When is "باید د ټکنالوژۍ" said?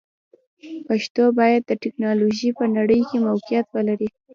1.39-2.49